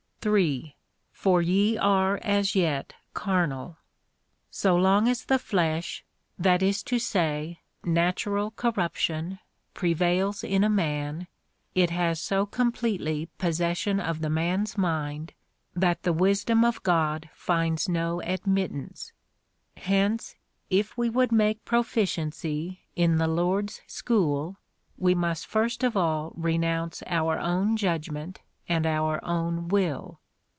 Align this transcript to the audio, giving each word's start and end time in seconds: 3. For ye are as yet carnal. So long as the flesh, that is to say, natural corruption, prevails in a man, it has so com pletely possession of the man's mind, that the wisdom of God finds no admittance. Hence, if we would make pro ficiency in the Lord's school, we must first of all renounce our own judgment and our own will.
3. 0.23 0.75
For 1.11 1.41
ye 1.41 1.79
are 1.79 2.19
as 2.21 2.53
yet 2.53 2.93
carnal. 3.15 3.77
So 4.51 4.75
long 4.75 5.07
as 5.07 5.25
the 5.25 5.39
flesh, 5.39 6.05
that 6.37 6.61
is 6.61 6.83
to 6.83 6.99
say, 6.99 7.61
natural 7.83 8.51
corruption, 8.51 9.39
prevails 9.73 10.43
in 10.43 10.63
a 10.63 10.69
man, 10.69 11.25
it 11.73 11.89
has 11.89 12.19
so 12.21 12.45
com 12.45 12.71
pletely 12.71 13.29
possession 13.39 13.99
of 13.99 14.21
the 14.21 14.29
man's 14.29 14.77
mind, 14.77 15.33
that 15.75 16.03
the 16.03 16.13
wisdom 16.13 16.63
of 16.63 16.83
God 16.83 17.27
finds 17.33 17.89
no 17.89 18.21
admittance. 18.21 19.13
Hence, 19.77 20.35
if 20.69 20.95
we 20.95 21.09
would 21.09 21.31
make 21.31 21.65
pro 21.65 21.81
ficiency 21.81 22.77
in 22.95 23.17
the 23.17 23.27
Lord's 23.27 23.81
school, 23.87 24.57
we 24.99 25.15
must 25.15 25.47
first 25.47 25.83
of 25.83 25.97
all 25.97 26.31
renounce 26.35 27.01
our 27.07 27.39
own 27.39 27.75
judgment 27.75 28.39
and 28.69 28.85
our 28.85 29.21
own 29.25 29.67
will. 29.67 30.17